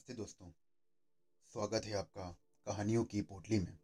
[0.00, 0.46] नमस्ते दोस्तों।
[1.52, 3.78] स्वागत है आपका कहानियों की पोटली में।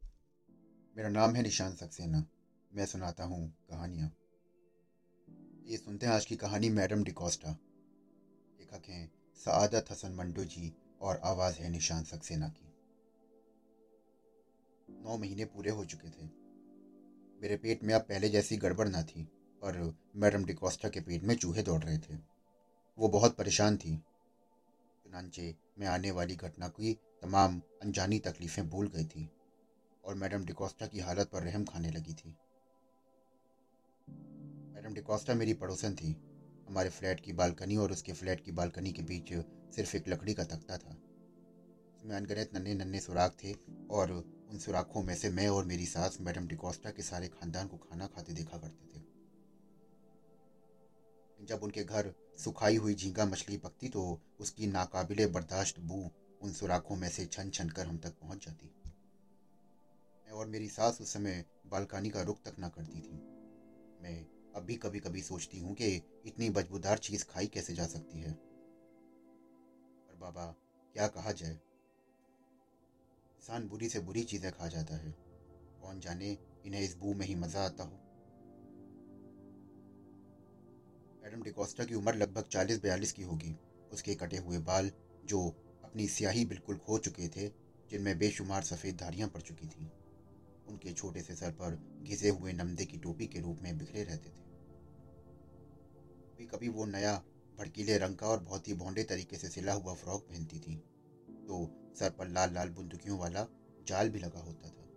[0.97, 2.25] मेरा नाम है निशान सक्सेना।
[2.75, 4.09] मैं सुनाता हूँ कहानियाँ।
[5.67, 7.51] ये सुनते हैं आज की कहानी मैडम डिकोस्टा।
[8.61, 9.13] लेखक हैं
[9.45, 12.73] सआदत हसन मंडो जी और आवाज़ है निशान सक्सेना की।
[14.91, 16.27] नौ महीने पूरे हो चुके थे।
[17.43, 19.25] मेरे पेट में अब पहले जैसी गड़बड़ ना थी,
[19.65, 22.19] पर मैडम डिकोस्टा के पेट में चूहे दौड़ रहे थे।
[22.99, 24.03] वो बहुत परेशान थी।
[25.07, 26.93] चुनाचे में आने वाली घटना की
[27.23, 29.29] तमाम अनजानी तकलीफें भूल गई थी
[30.05, 32.37] और मैडम डिकोस्टा की हालत पर रहम खाने लगी थी।
[34.75, 36.13] मैडम डिकोस्टा मेरी पड़ोसन थी।
[36.69, 39.33] हमारे फ्लैट की बालकनी और उसके फ्लैट की बालकनी के बीच
[39.77, 40.95] सिर्फ़ एक लकड़ी का तख्ता था।
[41.97, 43.53] उसमें अनगणित नन्हे नन्हे सुराख थे
[43.91, 44.11] और
[44.51, 48.07] उन सुराखों में से मैं और मेरी सास मैडम डिकोस्टा के सारे खानदान को खाना
[48.07, 49.16] खाते देखा करते थे।
[51.41, 56.97] जब उनके घर सुखाई हुई झींगा मछली पकती तो उसकी नाकाबिले बर्दाश्त बू उन सुराखों
[56.97, 58.67] में से छन छन कर हम तक पहुँच जाती।
[60.27, 63.17] मैं और मेरी सास उस समय बालकानी का रुख तक ना करती थी।
[64.03, 68.21] मैं अब भी कभी कभी सोचती हूँ कि इतनी बदबूदार चीज़ खाई कैसे जा सकती
[68.21, 68.33] है।
[70.09, 70.47] पर बाबा,
[70.95, 71.55] क्या कहा जाए?
[73.37, 75.15] इंसान बुरी से बुरी चीज़ें खा जाता है।
[75.83, 78.06] कौन जाने, इन्हें इस बू में ही मज़ा आता हो।
[81.27, 83.55] मैडम डिकोस्टा की उम्र लगभग चालीस बयालीस की होगी।
[83.93, 84.91] उसके कटे हुए बाल,
[85.25, 85.39] जो
[85.85, 87.47] अपनी स्याही बिल्कुल खो चुके थे,
[87.91, 89.87] जिनमें बेशुमार सफ़ेद धारियाँ पड़ चुकी थीं,
[90.69, 94.29] उनके छोटे से सर पर घिसे हुए नमदे की टोपी के रूप में बिखरे रहते
[94.29, 94.45] थे।
[96.29, 97.17] कभी कभी वो नया,
[97.59, 100.77] भड़कीले रंग का और बहुत ही भोंडे तरीके से सिला हुआ फ्रॉक पहनती थी
[101.49, 101.61] तो
[101.99, 103.47] सर पर लाल लाल बंदूकियों वाला
[103.89, 104.89] जाल भी लगा होता था,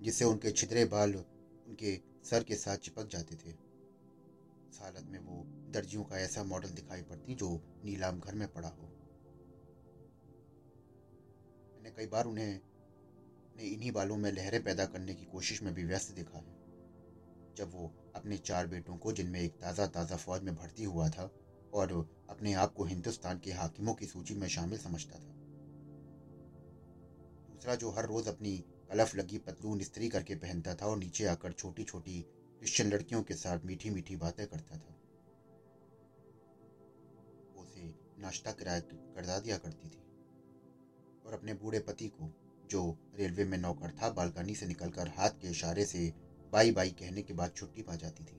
[0.00, 3.65] जिससे उनके छिदरे बाल उनके सर के साथ चिपक जाते थे।
[4.70, 8.68] इस हालत में वो दर्जियों का ऐसा मॉडल दिखाई पड़ती जो नीलाम घर में पड़ा
[8.68, 8.86] हो।
[11.74, 12.60] मैंने कई बार उन्हें,
[13.56, 16.54] ने इन्हीं बालों में लहरें पैदा करने की कोशिश में भी व्यस्त देखा है।
[17.54, 21.30] जब वो अपने चार बेटों को, जिनमें एक ताज़ा ताज़ा फौज में भर्ती हुआ था,
[21.74, 25.32] और अपने आप को हिंदुस्तान के हाकिमों की सूची में शामिल समझता था।
[27.52, 31.52] दूसरा जो हर रोज़ अपनी कलफ लगी पतलून स्त्री करके पहनता था, और नीचे आकर
[31.52, 32.26] छोटी छोटी
[32.58, 34.94] क्रिश्चियन लड़कियों के साथ मीठी मीठी बातें करता था।
[37.56, 40.02] वो उसे नाश्ता किराया करदा दिया करती थी।
[41.26, 42.30] और अपने बूढ़े पति को,
[42.70, 46.12] जो रेलवे में नौकर था, बालकनी से निकलकर हाथ के इशारे से
[46.52, 48.36] बाई बाई कहने के बाद छुट्टी पा जाती थी।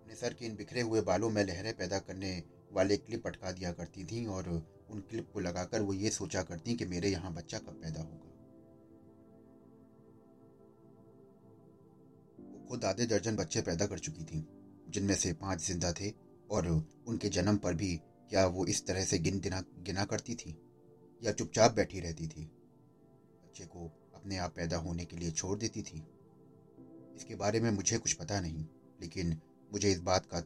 [0.00, 2.42] अपने सर के इन बिखरे हुए बालों में लहरें पैदा करने
[2.72, 4.48] वाले क्लिप अटका दिया करती थी और
[4.90, 8.25] उन क्लिप को लगाकर वो ये सोचा करती कि मेरे यहाँ बच्चा कब पैदा होगा।
[12.68, 14.46] खुद आधे दर्जन बच्चे पैदा कर चुकी थी,
[14.88, 16.10] जिनमें से पाँच ज़िंदा थे
[16.50, 16.66] और
[17.08, 17.94] उनके जन्म पर भी
[18.30, 20.56] क्या वो इस तरह से गिन गिना गिना करती थी
[21.22, 22.44] या चुपचाप बैठी रहती थी?
[23.44, 26.02] बच्चे को अपने आप पैदा होने के लिए छोड़ देती थी।
[27.16, 28.64] इसके बारे में मुझे कुछ पता नहीं,
[29.00, 29.40] लेकिन
[29.72, 30.40] मुझे इस बात का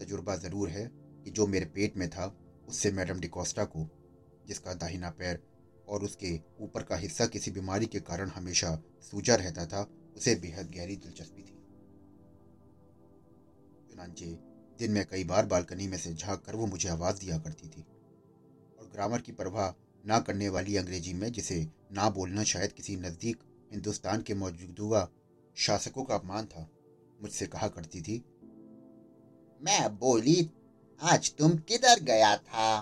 [0.00, 0.86] तजुर्बा ज़रूर है
[1.24, 2.34] कि जो मेरे पेट में था,
[2.68, 3.88] उससे मैडम डिकोस्टा को,
[4.46, 5.42] जिसका दाहिना पैर
[5.88, 9.82] और उसके ऊपर का हिस्सा किसी बीमारी के कारण हमेशा सूजा रहता था
[10.16, 11.58] उसे बेहद गहरी दिलचस्पी थी।
[13.90, 14.26] चुनाचे
[14.78, 17.82] दिन में कई बार बालकनी में से झाँक कर वो मुझे आवाज़ दिया करती थी
[18.78, 19.70] और ग्रामर की परवाह
[20.04, 23.38] ना करने वाली अंग्रेज़ी में, जिसे ना बोलना शायद किसी नज़दीक
[23.72, 25.08] हिंदुस्तान के मौजूदा
[25.56, 26.68] शासकों का अपमान था,
[27.22, 28.16] मुझसे कहा करती थी,
[29.60, 30.50] मैं बोली,
[31.00, 32.80] आज तुम किधर गया था?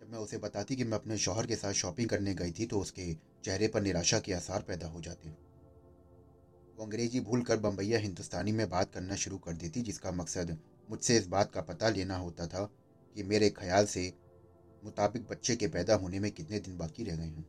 [0.00, 2.80] जब मैं उसे बताती कि मैं अपने शौहर के साथ शॉपिंग करने गई थी तो
[2.80, 3.12] उसके
[3.44, 5.28] चेहरे पर निराशा के आसार पैदा हो जाते
[6.78, 10.56] वो अंग्रेज़ी भूल कर बम्बैया हिंदुस्तानी में बात करना शुरू कर देती, जिसका मकसद
[10.88, 12.64] मुझसे इस बात का पता लेना होता था
[13.16, 14.12] कि मेरे ख्याल से
[14.82, 17.44] मुताबिक बच्चे के पैदा होने में कितने दिन बाकी रह गए हैं।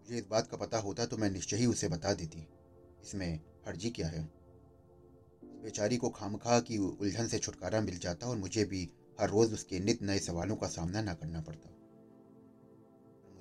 [0.00, 2.46] मुझे इस बात का पता होता तो मैं निश्चय ही उसे बता देती,
[3.04, 4.22] इसमें हर्जी क्या है।
[5.62, 8.88] बेचारी को खामखा की उलझन से छुटकारा मिल जाता और मुझे भी
[9.20, 11.76] हर रोज़ उसके नित नए सवालों का सामना ना करना पड़ता।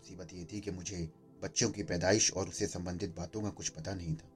[0.10, 1.08] मुसीबत ये थी कि मुझे
[1.42, 4.30] बच्चों की पैदाइश और उससे संबंधित बातों का कुछ पता नहीं था।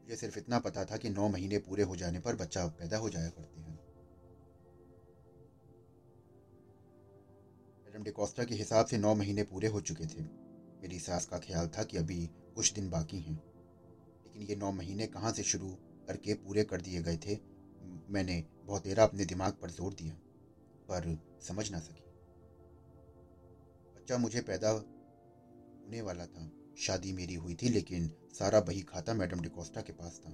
[0.00, 3.08] मुझे सिर्फ़ इतना पता था कि नौ महीने पूरे हो जाने पर बच्चा पैदा हो
[3.10, 3.74] जाया करते हैं।
[7.86, 10.22] मैडम डिकोस्टा के हिसाब से नौ महीने पूरे हो चुके थे।
[10.82, 15.06] मेरी सास का ख्याल था कि अभी कुछ दिन बाकी हैं। लेकिन ये नौ महीने
[15.06, 15.76] कहाँ से शुरू
[16.06, 17.38] करके पूरे कर दिए गए थे,
[18.08, 20.14] मैंने बहुत देर अपने दिमाग पर ज़ोर दिया,
[20.88, 22.05] पर समझ ना सकी।
[24.06, 29.40] बच्चा मुझे पैदा होने वाला था। शादी मेरी हुई थी, लेकिन सारा बही खाता मैडम
[29.40, 30.30] डिकोस्टा के पास था।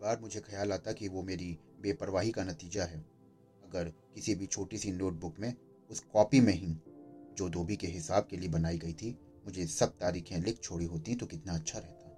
[0.00, 3.00] बार मुझे ख्याल आता कि वो मेरी बेपरवाही का नतीजा है।
[3.64, 5.54] अगर किसी भी छोटी सी नोटबुक में
[5.90, 6.76] उस कॉपी में ही
[7.34, 11.14] जो धोबी के हिसाब के लिए बनाई गई थी, मुझे सब तारीखें लिख छोड़ी होती
[11.14, 12.10] तो कितना अच्छा रहता।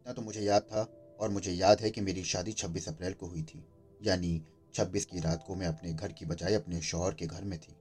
[0.00, 0.82] इतना तो मुझे याद था
[1.20, 3.64] और मुझे याद है कि मेरी शादी 26 अप्रैल को हुई थी।
[4.02, 7.58] यानी 26 की रात को मैं अपने घर की बजाय अपने शौहर के घर में
[7.58, 7.76] थी।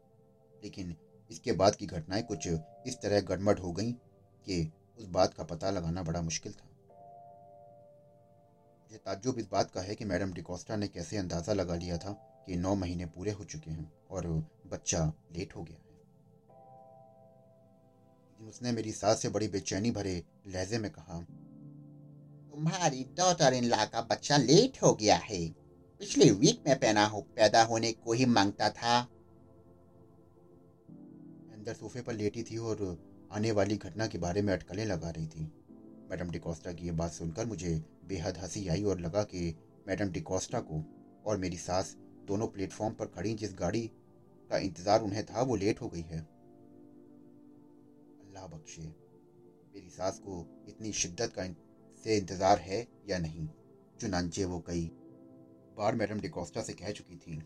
[0.63, 0.95] लेकिन
[1.31, 5.69] इसके बाद की घटनाएँ कुछ इस तरह गड़मड़ हो गई कि उस बात का पता
[5.69, 6.65] लगाना बड़ा मुश्किल था।
[8.83, 12.11] मुझे ताज्जुब इस बात का है कि मैडम डिकोस्टा ने कैसे अंदाज़ा लगा लिया था
[12.45, 14.27] कि नौ महीने पूरे हो चुके हैं और
[14.67, 15.85] बच्चा लेट हो गया है।
[18.39, 21.19] उसने मेरी सास से बड़ी बेचैनी भरे लहजे में कहा,
[22.51, 25.56] तुम्हारी डॉटर इन ला का बच्चा लेट हो गया है।
[26.01, 28.97] पिछले वीक में पैदा हो, पैदा होने को ही माँगता था।
[31.53, 32.81] अंदर सोफे पर लेटी थी और
[33.31, 35.43] आने वाली घटना के बारे में अटकलें लगा रही थी।
[36.11, 37.73] मैडम डिकोस्टा की यह बात सुनकर मुझे
[38.05, 39.55] बेहद हँसी आई और लगा कि
[39.87, 40.83] मैडम डिकोस्टा को
[41.25, 41.95] और मेरी सास
[42.27, 43.81] दोनों प्लेटफॉर्म पर खड़ी जिस गाड़ी
[44.49, 46.19] का इंतज़ार उन्हें था, वो लेट हो गई है।
[48.19, 51.47] अल्लाह बख्शे, मेरी सास को इतनी शिद्दत का
[52.03, 53.47] से इंतज़ार है या नहीं?
[54.01, 54.89] चुनाचे वो कई
[55.77, 57.37] बार मैडम डिकोस्टा से कह चुकी थी,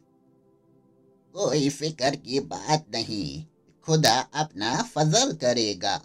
[1.35, 3.45] कोई फ़िक्र की बात नहीं,
[3.87, 5.97] खुदा अपना फजल करेगा।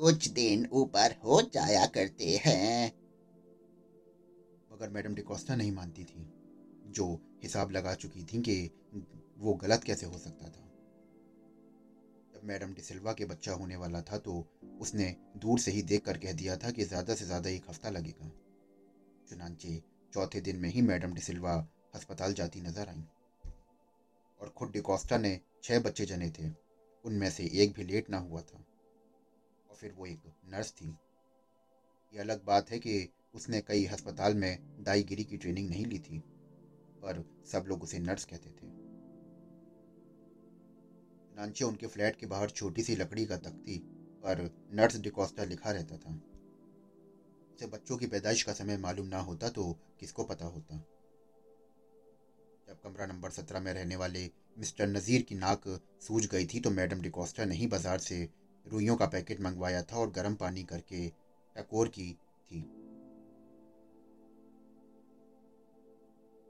[0.00, 2.92] कुछ दिन ऊपर हो जाया करते हैं।
[4.70, 6.26] मगर मैडम डिकोस्टा नहीं मानती थी,
[6.88, 7.06] जो
[7.42, 8.56] हिसाब लगा चुकी थी कि
[9.38, 10.66] वो गलत कैसे हो सकता था।
[12.34, 14.44] जब मैडम डिसिल्वा के बच्चा होने वाला था तो
[14.80, 17.90] उसने दूर से ही देख कर कह दिया था कि ज़्यादा से ज़्यादा एक हफ़्ता
[17.90, 18.30] लगेगा।
[19.28, 19.80] चुनाचे
[20.14, 23.04] चौथे दिन में ही मैडम डिसिल्वा अस्पताल जाती नज़र आई।
[24.40, 26.50] और खुद डिकोस्टा ने छह बच्चे जने थे,
[27.04, 28.64] उनमें से एक भी लेट ना हुआ था।
[29.70, 30.88] और फिर वो एक नर्स थी।
[32.14, 36.18] ये अलग बात है कि उसने कई अस्पताल में दाईगिरी की ट्रेनिंग नहीं ली थी,
[36.98, 38.66] पर सब लोग उसे नर्स कहते थे।
[41.36, 43.78] नानचे उनके फ्लैट के बाहर छोटी सी लकड़ी का तख्ती
[44.24, 46.10] पर नर्स डिकोस्टा लिखा रहता था।
[47.54, 49.64] उसे बच्चों की पैदाइश का समय मालूम ना होता तो
[50.00, 50.76] किसको पता होता?
[52.68, 55.62] जब कमरा नंबर सत्रह में रहने वाले मिस्टर नज़ीर की नाक
[56.02, 58.28] सूज गई थी तो मैडम डिकोस्टा ने ही बाज़ार से
[58.66, 61.08] रुइयों का पैकेट मंगवाया था और गर्म पानी करके
[61.56, 62.12] टकोर की
[62.50, 62.60] थी।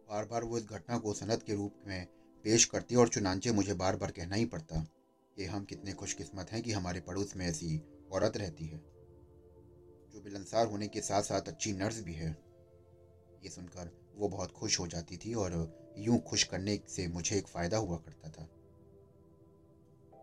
[0.09, 2.07] बार बार वो इस घटना को सनत के रूप में
[2.45, 4.81] पेश करती और चुनाचे मुझे बार बार कहना ही पड़ता
[5.37, 7.77] कि हम कितने खुशकिस्मत हैं कि हमारे पड़ोस में ऐसी
[8.13, 8.79] औरत रहती है,
[10.13, 12.31] जो बिलंसार होने के साथ साथ अच्छी नर्स भी है।
[13.43, 15.53] ये सुनकर वो बहुत खुश हो जाती थी और
[15.99, 18.49] यूँ खुश करने से मुझे एक फ़ायदा हुआ करता था।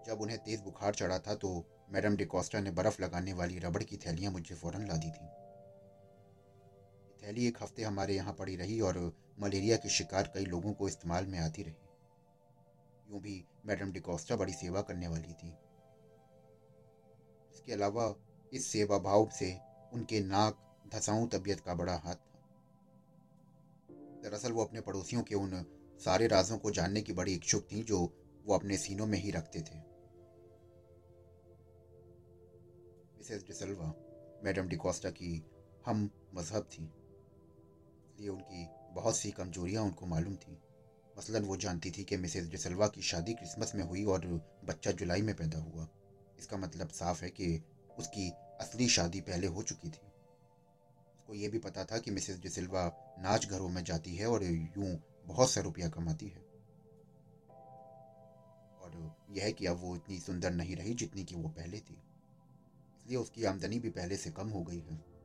[0.07, 1.49] जब उन्हें तेज़ बुखार चढ़ा था तो
[1.89, 5.27] मैडम डिकोस्टा ने बर्फ़ लगाने वाली रबड़ की थैलियाँ मुझे फ़ौरन ला दी थी।
[7.23, 8.99] थैली एक हफ़्ते हमारे यहाँ पड़ी रही और
[9.39, 11.75] मलेरिया के शिकार कई लोगों को इस्तेमाल में आती रही।
[13.11, 15.49] यूँ भी मैडम डिकोस्टा बड़ी सेवा करने वाली थी।
[17.53, 18.13] इसके अलावा
[18.53, 19.57] इस सेवा भाव से
[19.93, 20.57] उनके नाक,
[20.93, 22.36] धसाऊ तबीयत का बड़ा हाथ था।
[24.27, 25.65] दरअसल वो अपने पड़ोसियों के उन
[25.99, 27.99] सारे राजों को जानने की बड़ी इच्छुक थी जो
[28.45, 29.77] वो अपने सीनों में ही रखते थे।
[33.17, 33.93] मिसेस डिसल्वा
[34.43, 35.45] मैडम डिकोस्टा की
[35.85, 40.59] हम मज़हब थी। इसलिए उनकी बहुत सी कमजोरियाँ उनको मालूम थी।
[41.17, 44.25] मसलन वो जानती थी कि मिसेस डिसल्वा की शादी क्रिसमस में हुई और
[44.65, 45.87] बच्चा जुलाई में पैदा हुआ।
[46.39, 47.63] इसका मतलब साफ़ है कि
[47.99, 48.29] उसकी
[48.61, 50.07] असली शादी पहले हो चुकी थी।
[51.17, 54.97] उसको ये भी पता था कि मिसेस डिसिल्वा नाच घरों में जाती है और यूँ
[55.25, 56.47] बहुत सा रुपया कमाती है।
[58.81, 62.01] और यह है कि अब वो इतनी सुंदर नहीं रही जितनी कि वो पहले थी।
[62.99, 65.17] इसलिए उसकी आमदनी भी पहले से कम हो गई है।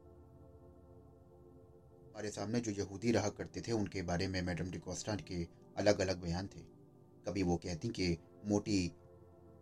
[2.08, 6.22] हमारे सामने जो यहूदी रहा करते थे, उनके बारे में मैडम डिकोस्टा के अलग अलग
[6.22, 6.60] बयान थे।
[7.26, 8.92] कभी वो कहती कि मोटी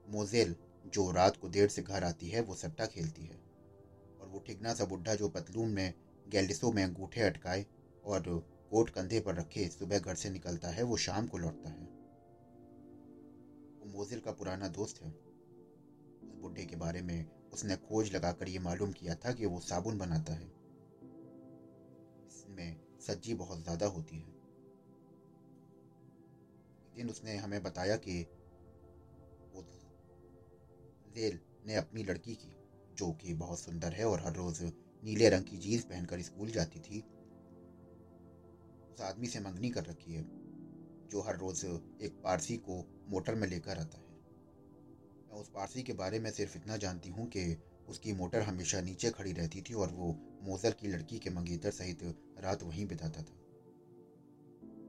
[0.08, 0.56] मोजेल
[0.86, 3.40] जो रात को देर से घर आती है, वो सट्टा खेलती है।
[4.20, 5.94] और वो ठिकना सा बुढ़ा जो पतलून में,
[6.28, 7.66] गैलिसों में अंगूठे अटकाए
[8.04, 8.22] और
[8.70, 11.84] कोट कंधे पर रखे सुबह घर से निकलता है, वो शाम को लौटता है।
[13.80, 15.10] वो मोजिल का पुराना दोस्त है।
[16.22, 19.98] उस बुढ़े के बारे में उसने खोज लगाकर ये मालूम किया था कि वो साबुन
[19.98, 20.52] बनाता है।
[22.26, 24.38] इसमें सज्जी बहुत ज़्यादा होती है।
[26.94, 28.20] दिन उसने हमें बताया कि
[29.54, 29.62] वो
[31.14, 32.52] जेल ने अपनी लड़की की,
[32.94, 34.64] जो कि बहुत सुंदर है और हर रोज़
[35.04, 37.00] नीले रंग की जीन्स पहनकर स्कूल जाती थी
[39.00, 40.22] उस आदमी से मंगनी कर रखी है,
[41.10, 42.74] जो हर रोज़ एक पारसी को
[43.08, 44.08] मोटर में लेकर आता है।
[45.28, 47.44] मैं उस पारसी के बारे में सिर्फ़ इतना जानती हूँ कि
[47.88, 50.08] उसकी मोटर हमेशा नीचे खड़ी रहती थी और वो
[50.42, 52.02] मोजल की लड़की के मंगेतर सहित
[52.38, 53.36] रात वहीं बिताता था।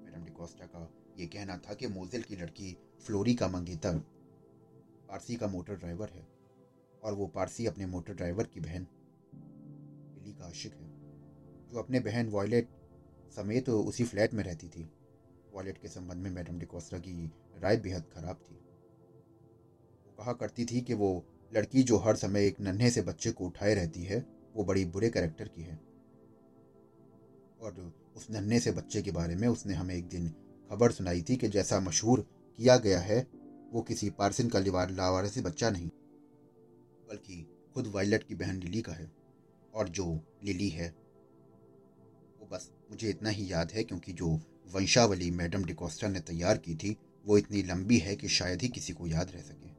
[0.03, 0.88] मैडम डिकोस्टा का
[1.18, 2.75] ये कहना था कि मोजिल की लड़की
[3.06, 3.98] फ्लोरी का मंगेतर,
[5.08, 6.27] पारसी का मोटर ड्राइवर है
[7.03, 8.88] और वो पारसी अपने मोटर ड्राइवर की बहन
[10.15, 10.89] लिली का आशिक है,
[11.70, 12.80] जो अपने बहन वॉयलेट
[13.31, 14.89] समेत उसी फ्लैट में रहती थी।
[15.53, 20.81] वॉयलेट के संबंध में मैडम डिकोस्टा की राय बेहद खराब थी। वो कहा करती थी
[20.81, 21.23] कि वो
[21.55, 25.09] लड़की जो हर समय एक नन्हे से बच्चे को उठाए रहती है, वो बड़ी बुरे
[25.09, 25.79] कैरेक्टर की है।
[27.61, 30.29] और उस नन्हे से बच्चे के बारे में उसने हमें एक दिन
[30.69, 32.21] खबर सुनाई थी कि जैसा मशहूर
[32.59, 33.27] किया गया है,
[33.71, 35.88] वो किसी पार्सिन का लिवार लावारसी बच्चा नहीं,
[37.09, 39.11] बल्कि खुद वायलट की बहन लिली का है,
[39.73, 41.00] और जो लिली है
[42.51, 44.27] बस मुझे इतना ही याद है क्योंकि जो
[44.74, 48.93] वंशावली मैडम डिकोस्टा ने तैयार की थी, वो इतनी लंबी है कि शायद ही किसी
[48.93, 49.70] को याद रह सके।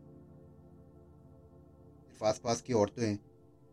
[2.03, 3.19] सिर्फ़ आसपास की औरतें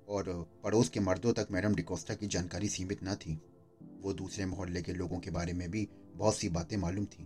[0.08, 3.40] और पड़ोस के मर्दों तक मैडम डिकोस्टा की जानकारी सीमित न थी।
[4.02, 7.24] वो दूसरे मोहल्ले के लोगों के बारे में भी बहुत सी बातें मालूम थी।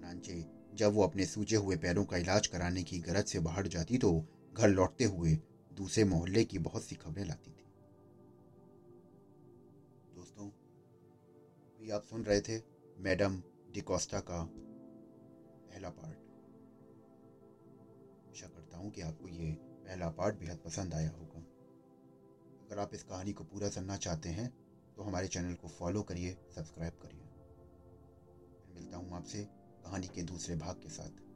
[0.00, 3.98] नानचे, जब वो अपने सूजे हुए पैरों का इलाज कराने की गरज से बाहर जाती
[3.98, 5.38] तो घर लौटते हुए
[5.72, 7.67] दूसरे मोहल्ले की बहुत सी खबरें लाती थी।
[11.78, 12.56] अभी आप सुन रहे थे
[12.98, 13.34] मैडम
[13.72, 16.16] डिकोस्टा का पहला पार्ट।
[18.30, 19.50] आशा करता हूँ कि आपको ये
[19.84, 21.40] पहला पार्ट बेहद पसंद आया होगा।
[22.64, 24.48] अगर आप इस कहानी को पूरा सुनना चाहते हैं
[24.96, 27.28] तो हमारे चैनल को फॉलो करिए, सब्सक्राइब करिए।
[28.74, 29.44] मिलता हूँ आपसे
[29.84, 31.27] कहानी के दूसरे भाग के साथ।